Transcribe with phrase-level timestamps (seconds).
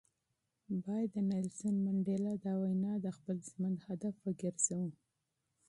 [0.85, 1.09] باید
[1.63, 4.89] د منډېلا دا وینا د خپل ژوند شعار وګرځوو.